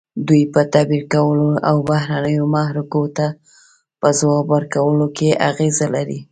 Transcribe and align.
دوی 0.27 0.41
په 0.53 0.61
تعبیر 0.73 1.03
کولو 1.13 1.47
او 1.69 1.77
بهرنیو 1.89 2.45
محرکو 2.55 3.03
ته 3.17 3.27
په 3.99 4.07
ځواب 4.19 4.45
ورکولو 4.55 5.05
کې 5.17 5.29
اغیزه 5.49 5.87
لري. 5.95 6.19